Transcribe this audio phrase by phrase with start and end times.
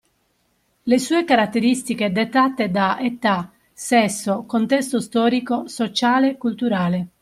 [0.85, 7.07] Le sue caratteristiche dettate da età, sesso, contesto storico, sociale, culturale.